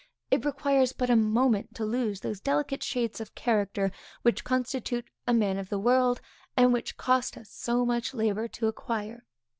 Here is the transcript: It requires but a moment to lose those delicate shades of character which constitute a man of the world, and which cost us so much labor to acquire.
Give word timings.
It 0.31 0.45
requires 0.45 0.93
but 0.93 1.11
a 1.11 1.15
moment 1.15 1.75
to 1.75 1.85
lose 1.85 2.21
those 2.21 2.39
delicate 2.39 2.81
shades 2.81 3.21
of 3.21 3.35
character 3.35 3.91
which 4.23 4.43
constitute 4.43 5.05
a 5.27 5.33
man 5.35 5.59
of 5.59 5.69
the 5.69 5.77
world, 5.77 6.21
and 6.57 6.73
which 6.73 6.97
cost 6.97 7.37
us 7.37 7.51
so 7.51 7.85
much 7.85 8.11
labor 8.11 8.47
to 8.47 8.65
acquire. 8.65 9.27